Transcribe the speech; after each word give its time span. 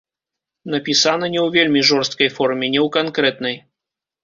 Напісана 0.75 1.29
не 1.35 1.39
ў 1.45 1.53
вельмі 1.57 1.85
жорсткай 1.91 2.33
форме, 2.39 2.65
не 2.75 2.81
ў 2.85 2.87
канкрэтнай. 2.99 3.55